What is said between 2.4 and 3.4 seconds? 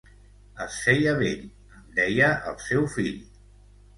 el seu fill.